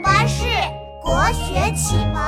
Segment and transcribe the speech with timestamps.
[0.00, 0.44] 巴士
[1.02, 2.22] 国学启蒙。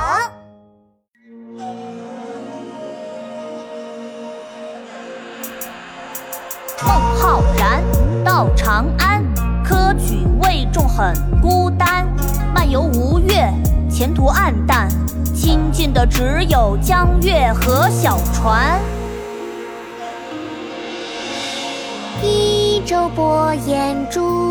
[6.83, 7.81] 孟浩然
[8.25, 9.23] 到长安，
[9.63, 12.07] 科举未中很孤单。
[12.53, 13.49] 漫游吴越，
[13.89, 14.89] 前途黯淡，
[15.33, 18.79] 亲近的只有江月和小船。
[22.21, 24.50] 一舟泊烟渚，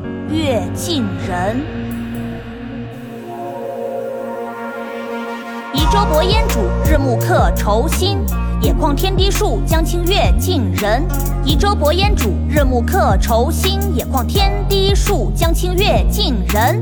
[0.31, 1.61] 月尽人
[5.73, 8.17] 移舟泊烟渚，日暮客愁新。
[8.61, 11.03] 野旷天低树，江清月近人。
[11.43, 13.79] 移舟泊烟渚，日暮客愁新。
[13.93, 16.81] 野旷天低树，江清月近人。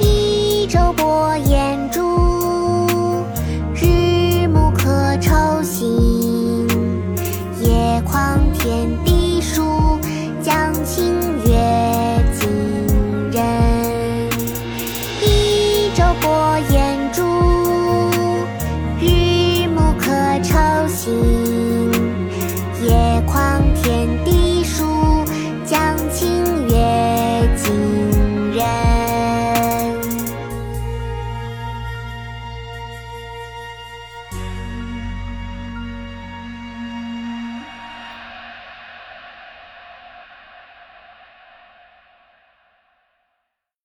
[0.00, 3.24] 移舟泊烟渚，
[3.74, 6.68] 日暮客愁新。
[7.60, 9.07] 野旷天低。
[17.18, 17.47] 住。